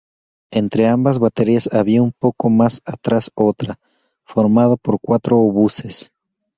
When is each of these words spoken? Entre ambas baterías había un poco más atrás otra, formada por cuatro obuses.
Entre 0.49 0.87
ambas 0.87 1.19
baterías 1.19 1.71
había 1.71 2.01
un 2.01 2.11
poco 2.11 2.49
más 2.49 2.81
atrás 2.85 3.29
otra, 3.35 3.77
formada 4.25 4.75
por 4.75 4.99
cuatro 4.99 5.37
obuses. 5.37 6.11